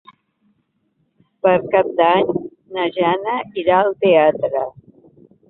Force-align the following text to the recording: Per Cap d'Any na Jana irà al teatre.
Per 1.47 1.53
Cap 1.75 1.91
d'Any 1.99 2.31
na 2.79 2.87
Jana 2.97 3.37
irà 3.67 3.79
al 3.83 3.93
teatre. 4.07 4.65